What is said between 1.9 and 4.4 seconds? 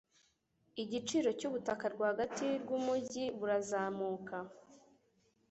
rwagati rwumujyi burazamuka.